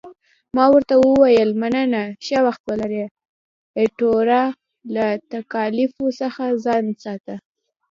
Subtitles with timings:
[0.55, 3.05] ما ورته وویل، مننه، ښه وخت ولرې،
[3.79, 4.43] ایټوره،
[4.93, 7.35] له تکالیفو څخه ځان ساته.